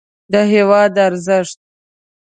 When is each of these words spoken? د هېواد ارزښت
د 0.31 0.35
هېواد 0.51 0.93
ارزښت 1.07 1.59